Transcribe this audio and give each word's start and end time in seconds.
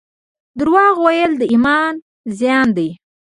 درواغ 0.59 0.95
ویل 1.05 1.31
د 1.37 1.43
ایمان 1.53 1.93
زیان 2.37 2.67
دی 2.77 2.89